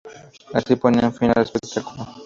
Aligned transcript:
Así 0.51 0.69
se 0.69 0.77
ponía 0.77 1.11
fin 1.11 1.29
al 1.31 1.43
espectáculo. 1.43 2.07